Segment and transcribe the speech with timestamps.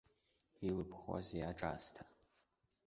[0.67, 2.03] Илыбхузеи аҿаасҭа!